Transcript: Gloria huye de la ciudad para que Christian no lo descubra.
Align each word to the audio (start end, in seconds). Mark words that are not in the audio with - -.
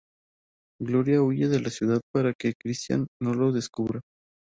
Gloria 0.81 1.21
huye 1.21 1.47
de 1.47 1.59
la 1.61 1.69
ciudad 1.69 2.01
para 2.11 2.33
que 2.33 2.55
Christian 2.55 3.05
no 3.21 3.35
lo 3.35 3.51
descubra. 3.51 4.01